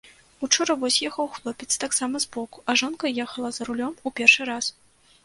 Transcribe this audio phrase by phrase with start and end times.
[0.45, 4.73] Учора вось ехаў хлопец таксама збоку, а жонка ехала за рулём у першы раз.